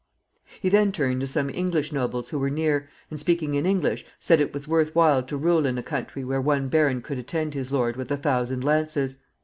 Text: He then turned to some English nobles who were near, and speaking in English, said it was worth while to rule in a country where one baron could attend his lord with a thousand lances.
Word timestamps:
He 0.59 0.67
then 0.69 0.91
turned 0.91 1.21
to 1.21 1.27
some 1.27 1.51
English 1.51 1.91
nobles 1.91 2.29
who 2.29 2.39
were 2.39 2.49
near, 2.49 2.89
and 3.11 3.19
speaking 3.19 3.53
in 3.53 3.67
English, 3.67 4.03
said 4.17 4.41
it 4.41 4.51
was 4.51 4.67
worth 4.67 4.95
while 4.95 5.21
to 5.21 5.37
rule 5.37 5.67
in 5.67 5.77
a 5.77 5.83
country 5.83 6.23
where 6.25 6.41
one 6.41 6.69
baron 6.69 7.03
could 7.03 7.19
attend 7.19 7.53
his 7.53 7.71
lord 7.71 7.95
with 7.95 8.09
a 8.09 8.17
thousand 8.17 8.63
lances. 8.63 9.17